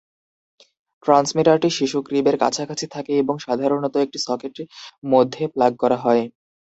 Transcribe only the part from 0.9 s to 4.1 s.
ট্রান্সমিটারটি শিশু ক্রিবের কাছাকাছি থাকে এবং সাধারণত